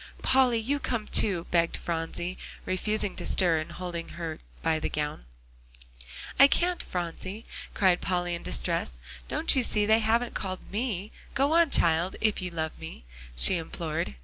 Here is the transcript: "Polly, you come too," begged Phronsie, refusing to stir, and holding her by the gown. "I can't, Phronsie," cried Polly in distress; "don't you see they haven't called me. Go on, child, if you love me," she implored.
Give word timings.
"Polly, 0.23 0.57
you 0.57 0.79
come 0.79 1.05
too," 1.05 1.43
begged 1.51 1.77
Phronsie, 1.77 2.35
refusing 2.65 3.15
to 3.17 3.23
stir, 3.27 3.59
and 3.59 3.71
holding 3.73 4.09
her 4.17 4.39
by 4.63 4.79
the 4.79 4.89
gown. 4.89 5.25
"I 6.39 6.47
can't, 6.47 6.81
Phronsie," 6.81 7.45
cried 7.75 8.01
Polly 8.01 8.33
in 8.33 8.41
distress; 8.41 8.97
"don't 9.27 9.55
you 9.55 9.61
see 9.61 9.85
they 9.85 9.99
haven't 9.99 10.33
called 10.33 10.71
me. 10.71 11.11
Go 11.35 11.51
on, 11.53 11.69
child, 11.69 12.15
if 12.19 12.41
you 12.41 12.49
love 12.49 12.79
me," 12.79 13.05
she 13.35 13.57
implored. 13.57 14.15